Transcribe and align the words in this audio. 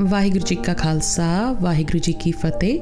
ਵਾਹਿਗੁਰੂ 0.00 0.44
ਜੀ 0.44 0.54
ਕਾ 0.56 0.74
ਖਾਲਸਾ, 0.74 1.56
ਵਾਹਿਗੁਰੂ 1.60 1.98
ਜੀ 1.98 2.12
ਕੀ 2.12 2.32
ਫਤਿਹ 2.32 2.80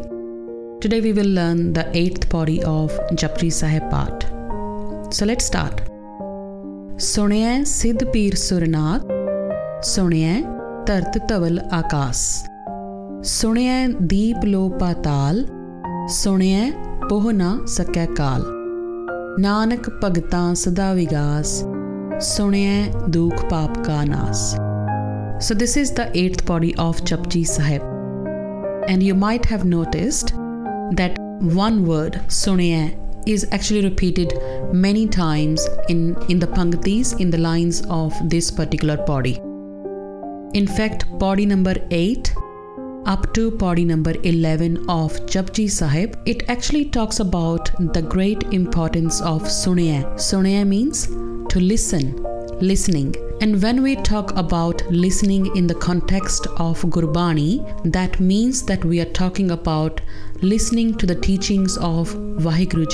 Today 0.85 1.01
we 1.05 1.11
will 1.17 1.29
learn 1.39 1.59
the 1.73 1.83
eighth 1.95 2.25
body 2.31 2.55
of 2.69 2.95
Japji 3.15 3.51
Sahib 3.51 3.85
part. 3.91 4.25
So 5.17 5.27
let's 5.27 5.49
start. 5.51 5.83
ਸੁਣਿਐ 6.99 7.63
ਸਿੱਧ 7.65 8.05
ਪੀਰ 8.05 8.35
ਸੁਰਨਾਥ 8.35 9.03
ਸੁਣਿਐ 9.85 10.41
ਧਰਤ 10.87 11.19
ਧਵਲ 11.29 11.61
ਆਕਾਸ 11.73 12.45
ਸੁਣਿਐ 13.23 13.87
ਦੀਪ 14.03 14.45
ਲੋ 14.45 14.69
ਪਾਤਾਲ 14.69 15.47
ਸੁਣਿਐ 16.09 16.71
ਪੋਹ 17.09 17.33
ਨਾ 17.33 17.59
ਸਕੈ 17.67 18.07
ਕਾਲ 18.07 18.45
ਨਾਨਕ 19.41 19.91
ਭਗਤਾਂ 20.05 20.55
ਸਦਾ 20.55 20.93
ਵਿਗਾਸ 20.95 21.65
ਸੁਣਿਐ 22.21 22.85
ਦੁਖ 23.09 23.45
ਪਾਪ 23.45 23.79
ਕਾ 23.85 24.05
ਨਾਸ 24.05 24.55
So 25.43 25.55
this 25.55 25.77
is 25.77 25.91
the 25.91 26.09
eighth 26.17 26.47
body 26.47 26.73
of 26.77 27.01
Japji 27.01 27.45
Sahib. 27.45 27.83
And 28.89 29.03
you 29.03 29.13
might 29.13 29.45
have 29.47 29.65
noticed 29.65 30.29
that 30.93 31.17
one 31.41 31.85
word, 31.85 32.13
Sunaya, 32.29 32.97
is 33.27 33.45
actually 33.51 33.83
repeated 33.83 34.35
many 34.73 35.09
times 35.09 35.67
in, 35.89 36.17
in 36.29 36.39
the 36.39 36.47
Panktis, 36.47 37.19
in 37.19 37.31
the 37.31 37.39
lines 37.39 37.83
of 37.91 38.15
this 38.31 38.53
particular 38.53 38.97
body. 38.99 39.41
In 40.55 40.69
fact, 40.69 41.07
body 41.19 41.45
number 41.45 41.75
8 41.91 42.33
up 43.07 43.35
to 43.35 43.51
body 43.51 43.85
number 43.85 44.15
11 44.23 44.89
of 44.89 45.13
Japji 45.27 45.69
Sahib, 45.69 46.17
it 46.25 46.49
actually 46.49 46.85
talks 46.85 47.19
about 47.19 47.69
the 47.93 48.03
great 48.03 48.45
importance 48.53 49.21
of 49.21 49.43
Sunaya. 49.43 50.05
Sunaya 50.15 50.65
means 50.65 51.09
to 51.49 51.59
listen, 51.59 52.15
listening. 52.61 53.17
And 53.43 53.61
when 53.61 53.83
we 53.83 53.97
talk 53.97 54.31
about 54.39 54.85
listening 54.89 55.57
in 55.57 55.67
the 55.67 55.75
context 55.75 56.47
of 56.59 56.81
Gurbani, 56.83 57.93
that 57.93 58.21
means 58.21 58.63
that 58.67 58.85
we 58.85 59.01
are 59.01 59.13
talking 59.17 59.51
about 59.51 60.01
listening 60.43 60.97
to 60.99 61.07
the 61.07 61.17
teachings 61.17 61.77
of 61.79 62.11
Vaheguru 62.45 62.87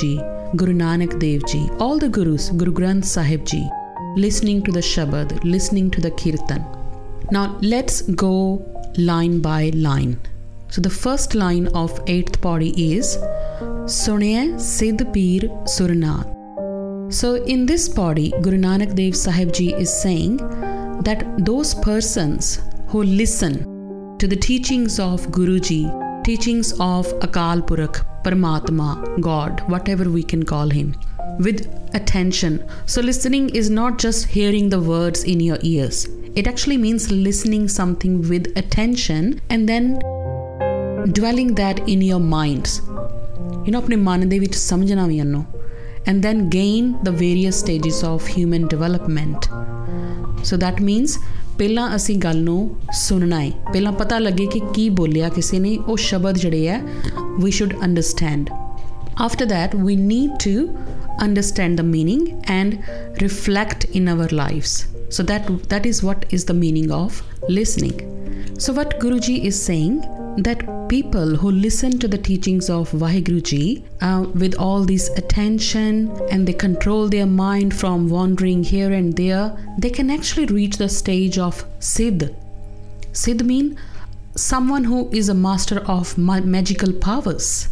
Guru 0.56 0.72
Nanak 0.72 1.18
Dev 1.20 1.44
Ji, 1.48 1.68
all 1.78 1.98
the 1.98 2.08
Gurus, 2.08 2.48
Guru 2.56 2.72
Granth 2.72 3.04
Sahib 3.04 3.44
Ji, 3.44 3.68
listening 4.16 4.62
to 4.62 4.72
the 4.72 4.80
Shabad, 4.80 5.38
listening 5.44 5.90
to 5.90 6.00
the 6.00 6.12
Kirtan. 6.12 6.64
Now 7.30 7.58
let's 7.60 8.00
go 8.00 8.64
line 8.96 9.40
by 9.40 9.70
line. 9.74 10.18
So 10.70 10.80
the 10.80 10.88
first 11.04 11.34
line 11.34 11.66
of 11.74 12.00
eighth 12.06 12.40
body 12.40 12.72
is 12.96 13.18
Sunye 13.98 14.54
Siddh 14.54 15.12
Peer 15.12 15.42
Surnath. 15.66 16.37
So, 17.10 17.36
in 17.36 17.64
this 17.64 17.88
body, 17.88 18.34
Guru 18.42 18.58
Nanak 18.58 18.94
Dev 18.94 19.16
Sahib 19.16 19.50
Ji 19.54 19.72
is 19.72 19.90
saying 19.90 20.36
that 21.04 21.24
those 21.38 21.74
persons 21.74 22.60
who 22.88 23.02
listen 23.02 24.18
to 24.18 24.28
the 24.28 24.36
teachings 24.36 25.00
of 25.00 25.28
Guruji, 25.28 26.22
teachings 26.22 26.72
of 26.72 27.06
Akal 27.20 27.62
Purakh, 27.66 28.04
Paramatma, 28.24 29.22
God, 29.22 29.62
whatever 29.70 30.10
we 30.10 30.22
can 30.22 30.42
call 30.42 30.68
him, 30.68 30.94
with 31.38 31.66
attention. 31.94 32.62
So, 32.84 33.00
listening 33.00 33.48
is 33.56 33.70
not 33.70 33.98
just 33.98 34.26
hearing 34.26 34.68
the 34.68 34.80
words 34.80 35.24
in 35.24 35.40
your 35.40 35.56
ears, 35.62 36.06
it 36.34 36.46
actually 36.46 36.76
means 36.76 37.10
listening 37.10 37.68
something 37.68 38.28
with 38.28 38.54
attention 38.54 39.40
and 39.48 39.66
then 39.66 39.98
dwelling 41.14 41.54
that 41.54 41.88
in 41.88 42.02
your 42.02 42.20
minds. 42.20 42.82
You 43.64 43.72
know, 43.72 43.80
and 46.05 46.21
then 46.23 46.49
gain 46.49 46.97
the 47.03 47.11
various 47.11 47.59
stages 47.59 48.03
of 48.03 48.27
human 48.27 48.67
development. 48.67 49.49
So 50.43 50.57
that 50.57 50.81
means 50.89 51.19
ਪਹਿਲਾਂ 51.57 51.95
ਅਸੀਂ 51.95 52.15
ਗੱਲ 52.23 52.37
ਨੂੰ 52.43 52.75
ਸੁਣਨਾ 52.99 53.39
ਹੈ 53.41 53.49
ਪਹਿਲਾਂ 53.73 53.91
ਪਤਾ 53.97 54.17
ਲੱਗੇ 54.19 54.45
ਕਿ 54.53 54.59
ਕੀ 54.73 54.89
ਬੋਲਿਆ 54.99 55.29
ਕਿਸੇ 55.35 55.59
ਨੇ 55.59 55.77
ਉਹ 55.87 55.97
ਸ਼ਬਦ 56.05 56.37
ਜਿਹੜੇ 56.37 56.69
ਆ 56.69 56.79
we 57.43 57.51
should 57.57 57.75
understand 57.87 58.49
after 59.25 59.45
that 59.51 59.75
we 59.89 59.95
need 60.13 60.31
to 60.45 60.55
understand 61.25 61.81
the 61.81 61.85
meaning 61.89 62.23
and 62.55 62.77
reflect 63.25 63.85
in 63.99 64.09
our 64.15 64.27
lives 64.39 64.73
so 65.17 65.27
that 65.31 65.51
that 65.73 65.85
is 65.91 66.01
what 66.09 66.25
is 66.37 66.47
the 66.51 66.57
meaning 66.63 66.89
of 67.01 67.21
listening 67.59 68.01
so 68.65 68.75
what 68.79 68.97
guruji 69.03 69.37
is 69.51 69.59
saying 69.69 70.01
that 70.47 70.65
people 70.89 71.35
who 71.43 71.51
listen 71.51 71.99
to 71.99 72.07
the 72.07 72.17
teachings 72.17 72.69
of 72.69 72.91
Vaheguruji 72.91 73.83
uh, 74.01 74.25
with 74.33 74.55
all 74.55 74.83
this 74.83 75.09
attention 75.38 76.10
and 76.32 76.48
they 76.48 76.52
control 76.52 77.08
their 77.08 77.26
mind 77.26 77.72
from 77.72 78.08
wandering 78.08 78.64
here 78.64 78.92
and 78.92 79.16
there, 79.16 79.56
they 79.78 79.88
can 79.88 80.10
actually 80.10 80.46
reach 80.46 80.78
the 80.78 80.88
stage 80.88 81.38
of 81.38 81.64
Siddh. 81.78 82.34
Siddh 83.12 83.44
mean 83.44 83.78
someone 84.34 84.82
who 84.82 85.08
is 85.12 85.28
a 85.28 85.34
master 85.34 85.78
of 85.86 86.18
ma- 86.18 86.40
magical 86.40 86.92
powers. 86.92 87.68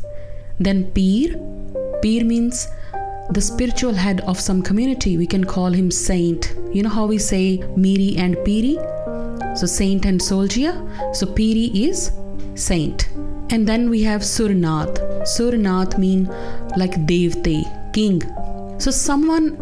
Then 0.61 0.85
Peer, 0.93 1.35
Peer 2.03 2.25
means 2.25 2.69
the 3.31 3.41
spiritual 3.41 3.95
head 3.95 4.21
of 4.21 4.39
some 4.39 4.63
community. 4.63 5.19
We 5.19 5.27
can 5.27 5.43
call 5.43 5.73
him 5.73 5.91
saint. 5.91 6.55
You 6.73 6.85
know 6.85 6.95
how 7.01 7.07
we 7.07 7.19
say 7.19 7.65
Miri 7.77 8.15
and 8.17 8.37
Piri? 8.45 8.79
So 9.57 9.67
saint 9.67 10.07
and 10.07 10.23
soldier. 10.23 10.73
So 11.15 11.27
Piri 11.27 11.67
is 11.89 12.13
saint. 12.55 13.09
And 13.51 13.67
then 13.67 13.91
we 13.91 14.05
have 14.05 14.23
Surnath. 14.23 15.27
Surnath 15.27 15.99
mean 15.99 16.27
like 16.77 16.93
Devte, 17.07 17.93
king. 17.93 18.23
So 18.79 18.91
someone 18.91 19.57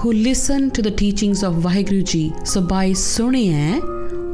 who 0.00 0.12
listened 0.12 0.74
to 0.74 0.82
the 0.82 0.90
teachings 0.90 1.42
of 1.42 1.54
Vaheguruji. 1.56 2.46
So 2.46 2.60
by 2.60 2.90
Sunye, 2.90 3.80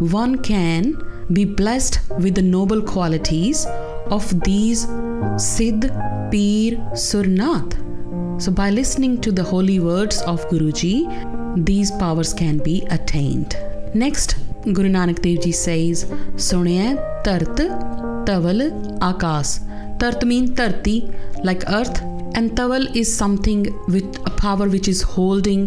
one 0.01 0.39
can 0.39 0.97
be 1.33 1.45
blessed 1.45 2.01
with 2.21 2.35
the 2.35 2.43
noble 2.43 2.81
qualities 2.83 3.67
of 4.11 4.41
these 4.41 4.87
Siddh, 5.37 5.91
Peer, 6.31 6.79
Surnath. 6.95 7.75
So 8.41 8.53
by 8.53 8.71
listening 8.71 9.21
to 9.21 9.33
the 9.33 9.43
holy 9.43 9.81
words 9.81 10.23
of 10.23 10.49
Guruji, 10.49 11.65
these 11.65 11.91
powers 11.93 12.33
can 12.33 12.59
be 12.59 12.87
attained. 12.91 13.57
Next, 13.95 14.37
Guru 14.63 14.89
Nanak 14.89 15.23
Dev 15.23 15.43
Ji 15.43 15.53
says, 15.53 16.05
Sunye 16.37 16.97
Tart 17.25 17.57
Taval 18.27 18.99
Akas. 19.01 19.68
Tart 19.99 20.25
means 20.25 20.55
Tarti, 20.55 21.11
like 21.43 21.65
earth, 21.69 22.01
and 22.35 22.53
Taval 22.53 22.95
is 22.95 23.15
something 23.15 23.63
with 23.89 24.05
a 24.27 24.31
power 24.31 24.69
which 24.69 24.87
is 24.87 25.03
holding 25.03 25.65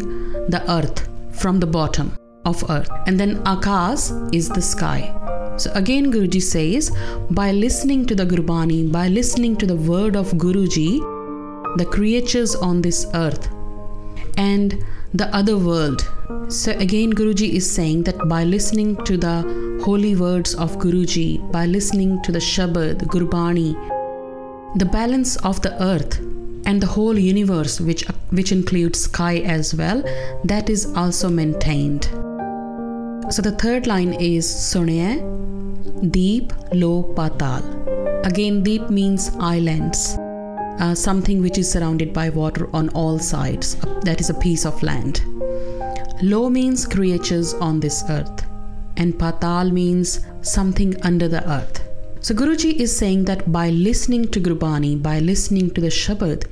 the 0.48 0.64
earth 0.70 1.10
from 1.32 1.60
the 1.60 1.68
bottom 1.68 2.18
of 2.46 2.64
earth. 2.70 2.90
And 3.08 3.20
then 3.20 3.44
Akas 3.44 4.34
is 4.34 4.48
the 4.50 4.62
sky. 4.62 5.14
So 5.58 5.72
again, 5.74 6.12
Guruji 6.12 6.42
says, 6.42 6.92
by 7.30 7.52
listening 7.52 8.06
to 8.06 8.16
the 8.16 8.26
Gurbani, 8.26 8.92
by 8.92 9.10
listening 9.10 9.58
to 9.58 9.66
the 9.66 9.76
word 9.76 10.16
of 10.16 10.32
Guruji, 10.34 11.00
the 11.78 11.86
creatures 11.86 12.56
on 12.56 12.82
this 12.82 13.06
earth 13.14 13.50
and 14.38 14.84
the 15.14 15.28
other 15.36 15.58
world. 15.58 16.10
So 16.48 16.72
again, 16.72 17.12
Guruji 17.14 17.54
is 17.54 17.70
saying 17.70 18.04
that 18.04 18.18
by 18.30 18.46
listening 18.46 18.96
to 19.04 19.18
the 19.18 19.82
holy 19.84 20.16
words 20.16 20.56
of 20.56 20.78
Guruji, 20.78 21.52
by 21.52 21.66
listening 21.66 22.22
to 22.24 22.32
the 22.32 22.40
Shabad, 22.40 23.04
Gurbani, 23.08 23.76
the 24.76 24.86
balance 24.86 25.36
of 25.38 25.62
the 25.62 25.82
earth 25.84 26.20
and 26.66 26.82
the 26.82 26.88
whole 26.88 27.18
universe, 27.18 27.82
which 27.82 28.06
which 28.30 28.52
includes 28.52 29.02
sky 29.02 29.40
as 29.40 29.76
well, 29.76 30.02
that 30.46 30.70
is 30.70 30.86
also 30.96 31.30
maintained. 31.30 32.06
So 33.34 33.42
the 33.42 33.56
third 33.60 33.88
line 33.88 34.14
is 34.14 34.46
Sunye, 34.46 35.20
Deep, 36.12 36.54
Lo, 36.74 37.04
Patal. 37.16 38.26
Again, 38.26 38.64
deep 38.64 38.90
means 38.90 39.32
islands. 39.40 40.18
Uh, 40.80 40.96
something 40.96 41.42
which 41.42 41.58
is 41.58 41.70
surrounded 41.70 42.14
by 42.14 42.30
water 42.30 42.70
on 42.74 42.90
all 42.90 43.20
sides. 43.20 43.76
That 44.04 44.20
is 44.20 44.30
a 44.30 44.34
piece 44.34 44.66
of 44.66 44.82
land. 44.82 45.22
Lo 46.24 46.50
means 46.50 46.86
creatures 46.86 47.54
on 47.56 47.80
this 47.80 48.04
earth, 48.10 48.46
and 48.96 49.14
Patal 49.16 49.72
means 49.72 50.22
something 50.42 51.00
under 51.04 51.28
the 51.28 51.48
earth. 51.50 51.91
So, 52.24 52.36
Guruji 52.36 52.76
is 52.76 52.96
saying 52.96 53.26
that 53.26 53.52
by 53.52 53.72
listening 53.72 54.28
to 54.30 54.40
Gurbani, 54.40 55.02
by 55.02 55.18
listening 55.20 55.72
to 55.72 55.82
the 55.82 55.88
Shabad, 55.88 56.46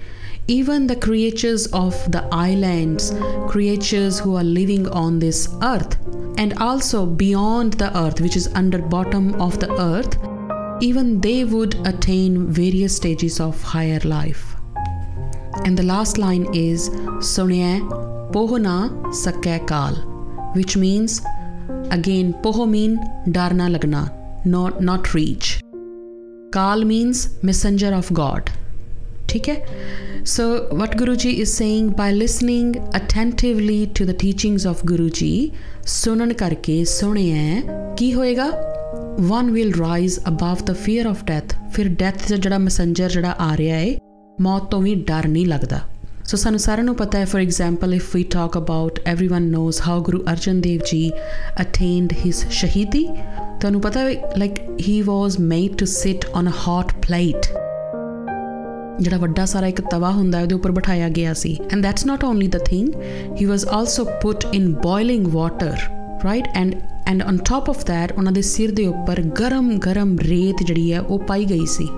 even 0.47 0.87
the 0.87 0.95
creatures 0.95 1.67
of 1.67 1.93
the 2.11 2.27
islands, 2.31 3.13
creatures 3.47 4.17
who 4.19 4.35
are 4.35 4.43
living 4.43 4.87
on 4.89 5.19
this 5.19 5.47
earth, 5.61 5.95
and 6.39 6.57
also 6.57 7.05
beyond 7.05 7.73
the 7.73 7.95
earth, 7.95 8.19
which 8.19 8.35
is 8.35 8.47
under 8.55 8.79
bottom 8.79 9.39
of 9.39 9.59
the 9.59 9.71
earth, 9.79 10.17
even 10.81 11.21
they 11.21 11.43
would 11.43 11.75
attain 11.85 12.47
various 12.47 12.95
stages 12.95 13.39
of 13.39 13.61
higher 13.61 13.99
life. 13.99 14.55
And 15.65 15.77
the 15.77 15.83
last 15.83 16.17
line 16.17 16.47
is 16.51 16.89
Sunye 17.31 17.87
Pohona 18.31 18.89
Sakke 19.13 19.67
Kal, 19.67 19.93
which 20.55 20.75
means 20.75 21.21
again 21.91 22.33
Poho 22.41 22.67
mean 22.67 22.99
Darna 23.31 23.69
Lagna, 23.69 24.11
not, 24.45 24.81
not 24.81 25.13
reach. 25.13 25.58
Kal 26.51 26.83
means 26.83 27.19
messenger 27.43 27.93
of 27.93 28.11
God. 28.13 28.51
Okay? 29.29 29.63
So, 30.23 30.67
what 30.71 30.91
Guruji 30.91 31.33
is 31.35 31.53
saying 31.53 31.91
by 31.91 32.11
listening 32.11 32.75
attentively 32.93 33.87
to 33.89 34.05
the 34.05 34.15
teachings 34.15 34.65
of 34.65 34.83
Guruji, 34.85 35.51
ਸੁਣਨ 35.87 36.33
ਕਰਕੇ 36.33 36.83
ਸੁਣਿਆ 36.85 37.93
ਕੀ 37.97 38.13
ਹੋਏਗਾ 38.13 38.49
one 39.19 39.51
will 39.51 39.73
rise 39.73 40.19
above 40.27 40.57
the 40.65 40.73
fear 40.73 41.05
of 41.05 41.23
death 41.23 41.55
ਫਿਰ 41.73 41.87
death 41.99 42.33
ਜਿਹੜਾ 42.33 42.57
messenger 42.57 43.09
ਜਿਹੜਾ 43.09 43.35
ਆ 43.39 43.55
ਰਿਹਾ 43.57 43.77
ਹੈ 43.77 43.97
ਮੌਤ 44.41 44.69
ਤੋਂ 44.71 44.81
ਵੀ 44.81 44.95
ਡਰ 45.07 45.27
ਨਹੀਂ 45.27 45.45
ਲੱਗਦਾ 45.47 45.81
ਸੋ 46.27 46.37
ਸਾਨੂੰ 46.37 46.59
ਸਾਰਿਆਂ 46.59 46.85
ਨੂੰ 46.85 46.95
ਪਤਾ 46.95 47.19
ਹੈ 47.19 47.25
for 47.25 47.41
example 47.41 47.93
if 47.93 48.15
we 48.15 48.23
talk 48.23 48.57
about 48.57 48.99
everyone 49.09 49.49
knows 49.51 49.81
how 49.81 50.01
Guru 50.01 50.23
Arjan 50.31 50.61
Dev 50.61 50.81
ji 50.91 51.11
attained 51.61 52.13
his 52.25 52.45
ਸ਼ਹੀਦੀ 52.51 53.07
ਤੁਹਾਨੂੰ 53.59 53.81
ਪਤਾ 53.81 53.99
ਹੈ 53.99 54.13
like 54.37 54.51
he 54.87 55.01
was 55.01 55.39
made 55.39 55.75
to 55.75 55.85
sit 55.85 56.25
on 56.35 56.49
a 56.49 56.53
hot 56.67 56.91
plate 56.93 57.47
ਜਿਹੜਾ 58.99 59.17
ਵੱਡਾ 59.17 59.45
ਸਾਰਾ 59.45 59.67
ਇੱਕ 59.67 59.81
ਤਵਾ 59.81 60.11
ਹੁੰਦਾ 60.11 60.41
ਉਹਦੇ 60.41 60.55
ਉੱਪਰ 60.55 60.71
ਬਿਠਾਇਆ 60.71 61.09
ਗਿਆ 61.09 61.33
ਸੀ। 61.33 61.57
And 61.71 61.83
that's 61.83 62.05
not 62.05 62.23
only 62.23 62.47
the 62.47 62.57
thing 62.57 62.89
he 63.41 63.45
was 63.45 63.65
also 63.65 64.03
put 64.03 64.45
in 64.53 64.73
boiling 64.73 65.27
water 65.27 65.77
right 66.25 66.47
and 66.55 66.75
and 67.07 67.23
on 67.23 67.37
top 67.37 67.69
of 67.69 67.85
that 67.85 68.11
ਉਹਨਾਂ 68.11 68.31
ਦੇ 68.31 68.41
ਸਿਰ 68.41 68.71
ਦੇ 68.71 68.87
ਉੱਪਰ 68.87 69.21
ਗਰਮ 69.21 69.79
ਗਰਮ 69.79 70.17
ਰੇਤ 70.19 70.63
ਜਿਹੜੀ 70.63 70.93
ਹੈ, 70.93 71.01
ਉਹ 71.01 71.19
ਪਾਈ 71.19 71.45
ਗਈ 71.45 71.65
ਸੀ। 71.65 71.89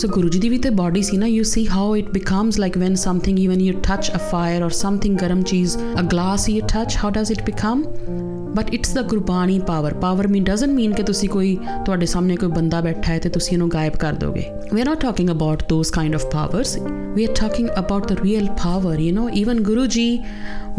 So 0.00 0.10
Guruji 0.16 0.40
ਦੀ 0.40 0.48
ਵੀ 0.48 0.58
ਤੇ 0.58 0.70
ਬਾਡੀ 0.70 1.02
ਸੀ 1.02 1.16
ਨਾ, 1.16 1.26
you 1.26 1.44
see 1.52 1.64
how 1.74 1.86
it 2.02 2.10
becomes 2.18 2.60
like 2.64 2.76
when 2.82 2.98
something, 3.04 3.38
even 3.46 3.64
you 3.68 3.74
touch 3.78 4.10
a 4.14 4.20
fire 4.32 4.66
or 4.66 4.72
something 4.84 5.16
garam 5.24 5.42
cheese 5.52 5.78
a 6.02 6.06
glass 6.14 6.48
you 6.54 6.60
touch, 6.76 6.98
how 7.04 7.10
does 7.18 7.34
it 7.36 7.42
become? 7.46 7.82
But 8.55 8.73
it's 8.73 8.93
the 8.93 9.01
Gurbani 9.01 9.59
power 9.67 9.93
power 10.01 10.27
mean 10.27 10.43
doesn't 10.43 10.73
mean 10.73 10.93
ਕਿ 10.93 11.03
ਤੁਸੀਂ 11.03 11.29
ਕੋਈ 11.29 11.55
ਤੁਹਾਡੇ 11.85 12.05
ਸਾਹਮਣੇ 12.05 12.35
ਕੋਈ 12.35 12.49
ਬੰਦਾ 12.49 12.81
ਬੈਠਾ 12.81 13.11
ਹੈ 13.13 13.19
ਤੇ 13.19 13.29
ਤੁਸੀਂ 13.29 13.53
ਇਹਨੂੰ 13.53 13.69
ਗਾਇਬ 13.73 13.95
ਕਰ 13.99 14.13
ਦੋਗੇ 14.13 14.45
we 14.73 14.81
are 14.81 14.87
not 14.87 15.01
talking 15.01 15.29
about 15.31 15.63
those 15.69 15.91
kind 15.91 16.15
of 16.15 16.25
powers 16.33 16.77
we 17.15 17.23
are 17.23 17.33
talking 17.37 17.65
about 17.79 18.05
the 18.11 18.15
real 18.19 18.45
power 18.59 18.93
you 18.99 19.09
know 19.17 19.25
even 19.41 19.59
guruji 19.67 20.05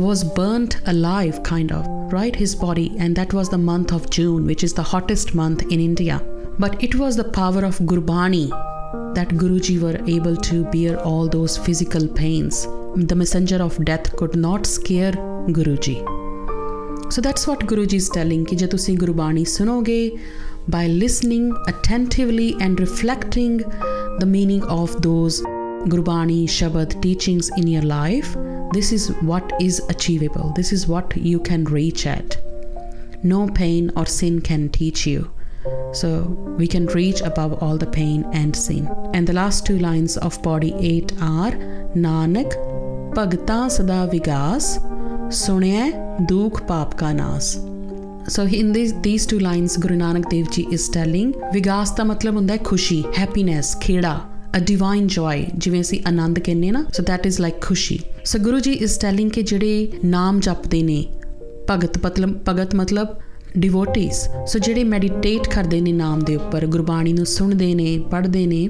was 0.05 0.25
burnt 0.39 0.75
alive 0.93 1.39
kind 1.51 1.75
of 1.77 1.87
right 2.17 2.41
his 2.41 2.57
body 2.65 2.87
and 3.05 3.21
that 3.21 3.37
was 3.39 3.53
the 3.55 3.63
month 3.69 3.97
of 3.99 4.11
june 4.19 4.53
which 4.53 4.69
is 4.69 4.77
the 4.81 4.89
hottest 4.93 5.35
month 5.43 5.67
in 5.71 5.89
india 5.89 6.21
but 6.65 6.87
it 6.89 7.01
was 7.03 7.21
the 7.21 7.31
power 7.41 7.65
of 7.71 7.83
gurbani 7.93 8.47
that 9.15 9.29
Guruji 9.31 9.81
were 9.81 9.99
able 10.09 10.37
to 10.37 10.65
bear 10.65 10.99
all 11.01 11.29
those 11.29 11.57
physical 11.57 12.07
pains. 12.09 12.67
The 12.97 13.15
messenger 13.15 13.63
of 13.63 13.83
death 13.85 14.15
could 14.17 14.37
not 14.37 14.67
scare 14.67 15.13
Guruji. 15.49 16.18
So 17.11 17.21
that's 17.21 17.47
what 17.47 17.61
Guruji 17.61 17.95
is 17.95 18.09
telling 18.09 18.45
कि 18.47 18.57
जब 18.57 18.71
तुसी 18.71 18.95
गुरबाणी 18.97 19.45
सुनोगे 19.45 20.01
by 20.69 20.87
listening 20.87 21.53
attentively 21.69 22.57
and 22.61 22.81
reflecting 22.81 23.59
the 24.19 24.27
meaning 24.27 24.63
of 24.65 25.03
those 25.03 25.43
Gurbani 25.93 26.45
Shabad 26.45 27.01
teachings 27.03 27.51
in 27.59 27.67
your 27.67 27.83
life, 27.83 28.35
this 28.73 28.91
is 28.93 29.09
what 29.21 29.53
is 29.61 29.83
achievable. 29.91 30.53
This 30.57 30.73
is 30.73 30.89
what 30.89 31.17
you 31.17 31.39
can 31.39 31.65
reach 31.65 32.07
at. 32.07 32.39
No 33.23 33.49
pain 33.49 33.91
or 33.97 34.07
sin 34.07 34.41
can 34.41 34.71
teach 34.71 35.07
you. 35.07 35.31
So 35.93 36.23
we 36.59 36.67
can 36.67 36.87
reach 36.87 37.21
above 37.21 37.63
all 37.63 37.77
the 37.77 37.87
pain 37.87 38.25
and 38.33 38.57
sin. 38.57 38.89
And 39.13 39.27
the 39.27 39.33
last 39.33 39.67
two 39.67 39.79
lines 39.79 40.17
of 40.17 40.43
Body 40.43 40.75
8 40.79 41.13
are 41.21 41.53
Nanak 41.95 42.53
Bhagta 43.15 43.71
Sada 43.71 44.09
Vigas 44.11 44.79
ਸੁਣਿਐ 45.32 45.90
ਦੁਖ 46.22 46.62
ਪਾਪ 46.64 46.94
ਕਾ 46.96 47.12
ਨਾਸ। 47.14 47.58
So 48.30 48.44
in 48.44 48.72
these 48.74 48.94
these 49.04 49.26
two 49.26 49.40
lines 49.40 49.78
Guru 49.80 49.96
Nanak 49.96 50.26
Dev 50.30 50.46
ji 50.52 50.66
is 50.72 50.88
telling 50.90 51.34
ਵਿਗਾਸ 51.54 51.92
ਦਾ 51.92 52.04
ਮਤਲਬ 52.04 52.36
ਹੁੰਦਾ 52.36 52.54
ਹੈ 52.54 52.60
ਖੁਸ਼ੀ 52.64 53.04
ਹੈਪੀਨੈਸ 53.20 53.76
ਖੇੜਾ 53.78 54.20
ਅ 54.58 54.60
ਡਿਵਾਈਨ 54.60 55.08
ਜੋਏ 55.08 55.46
ਜਿਵੇਂ 55.56 55.82
ਅਸੀਂ 55.82 56.00
ਆਨੰਦ 56.08 56.40
ਕਹਿੰਨੇ 56.40 56.72
ਨਾ 56.72 56.84
ਸੋ 56.94 57.04
ਥੈਟ 57.04 57.28
ਇਜ਼ 57.28 57.40
ਲਾਈਕ 57.42 57.62
ਖੁਸ਼ੀ। 57.62 58.00
ਸੋ 58.26 58.40
ਗੁਰੂ 58.40 58.60
ਜੀ 58.60 58.72
ਇਸ 58.72 58.98
ਟੈਲਿੰਗ 58.98 59.32
ਕਿ 59.32 59.42
ਜਿਹੜੇ 59.44 59.88
ਨਾਮ 60.06 60.40
ਜਪਦੇ 60.40 60.84
ਨੇ, 60.84 61.06
ਭਗਤ 61.72 62.06
ਮਤਲਬ 62.06 62.38
ਭਗਤ 62.50 62.76
ਮਤਲਬ 62.76 63.08
ਡਿਵੋਟਿਸ 63.58 64.28
ਸੋ 64.48 64.60
ਜਿਹੜੇ 64.60 64.84
ਮੈਡੀਟੇਟ 64.84 65.48
ਕਰਦੇ 65.48 65.82
ਨੇ 65.82 65.92
ਨਾਮ 65.94 66.20
ਦੇ 66.20 66.36
ਉੱਪਰ, 66.36 66.66
ਗੁਰਬਾਣੀ 66.66 67.14
ਨੂੰ 67.14 67.26
ਸੁਣਦੇ 67.26 67.74
ਨੇ, 67.76 67.98
ਪੜ੍ਹਦੇ 68.12 68.46
ਨੇ, 68.48 68.68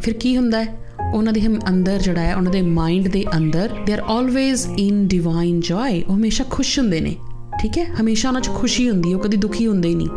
ਫਿਰ 0.00 0.14
ਕੀ 0.14 0.36
ਹੁੰਦਾ 0.36 0.62
ਹੈ? 0.62 0.81
ਉਹਨਾਂ 1.13 1.33
ਦੇ 1.33 1.41
ਅੰਦਰ 1.69 2.01
ਜਿਹੜਾ 2.01 2.21
ਹੈ 2.21 2.35
ਉਹਨਾਂ 2.35 2.51
ਦੇ 2.51 2.61
ਮਾਈਂਡ 2.61 3.07
ਦੇ 3.07 3.23
ਅੰਦਰ 3.37 3.73
they 3.85 3.93
are 3.93 4.01
always 4.09 4.67
in 4.79 5.07
divine 5.07 5.59
joy 5.59 6.01
ਉਹ 6.03 6.15
ਹਮੇਸ਼ਾ 6.15 6.45
ਖੁਸ਼ 6.49 6.77
ਹੁੰਦੇ 6.79 6.99
ਨੇ 7.01 7.15
ਠੀਕ 7.61 7.77
ਹੈ 7.77 7.85
ਹਮੇਸ਼ਾ 8.01 8.29
ਉਹਨਾਂ 8.29 8.41
'ਚ 8.41 8.49
ਖੁਸ਼ੀ 8.55 8.89
ਹੁੰਦੀ 8.89 9.11
ਹੈ 9.11 9.15
ਉਹ 9.15 9.21
ਕਦੀ 9.23 9.37
ਦੁਖੀ 9.37 9.67
ਹੁੰਦੇ 9.67 9.89
ਹੀ 9.89 9.95
ਨਹੀਂ 9.95 10.07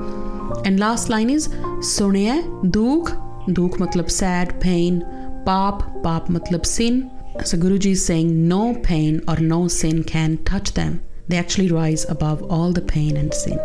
ਐਂਡ 0.67 0.79
ਲਾਸਟ 0.79 1.11
ਲਾਈਨ 1.11 1.31
ਇਜ਼ 1.31 1.49
ਸੁਣਿਆ 1.89 2.43
ਦੁੱਖ 2.67 3.13
ਦੁੱਖ 3.51 3.81
ਮਤਲਬ 3.83 4.07
ਸੈਡ 4.07 4.53
ਪੇਨ 4.63 5.01
ਪਾਪ 5.47 5.83
ਪਾਪ 6.05 6.31
ਮਤਲਬ 6.31 6.63
sin 6.71 7.03
so 7.49 7.59
guruji 7.59 7.91
is 7.91 8.01
saying 8.07 8.31
no 8.49 8.63
pain 8.87 9.19
or 9.33 9.37
no 9.43 9.59
sin 9.75 10.01
can 10.07 10.33
touch 10.49 10.73
them 10.79 10.97
they 11.29 11.39
actually 11.43 11.69
rise 11.73 12.07
above 12.15 12.43
all 12.51 12.75
the 12.79 12.85
pain 12.89 13.21
and 13.21 13.37
sin 13.37 13.61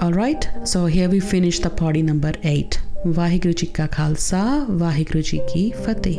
Alright, 0.00 0.48
so 0.64 0.86
here 0.86 1.08
we 1.08 1.20
finish 1.22 1.58
the 1.58 1.70
party 1.72 2.02
number 2.02 2.32
8. 2.44 2.78
Waheguru 3.06 3.52
ji 3.52 3.66
ਕਾ 3.66 3.86
ਖਾਲਸਾ 3.86 4.44
ਵਾਹਿਗੁਰੂ 4.70 5.20
ਜੀ 5.22 5.38
ਕੀ 5.52 5.70
ਫਤਿਹ 5.84 6.18